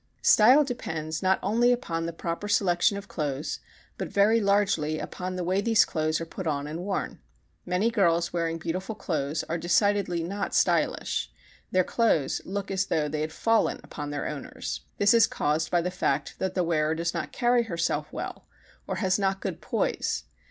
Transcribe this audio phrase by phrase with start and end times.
[0.23, 3.59] Style depends not only upon the proper selection of clothes
[3.99, 7.19] but very largely upon the way these clothes are put on and worn.
[7.67, 11.29] Many girls wearing beautiful clothes are decidedly "not stylish."
[11.69, 14.81] Their clothes look as though they had fallen upon their owners.
[14.97, 18.47] This is caused by the fact that the wearer does not carry herself well,
[18.87, 20.23] or has not good poise.